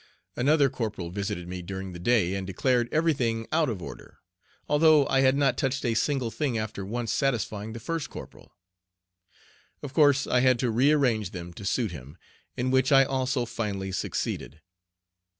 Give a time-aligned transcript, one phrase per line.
[0.35, 4.17] Another corporal visited me during the day and declared everything out of order,
[4.67, 8.55] although I had not touched a single thing after once satisfying the first corporal.
[9.83, 12.17] Of course I had to rearrange them to suit him,
[12.57, 14.61] in which I also finally succeeded.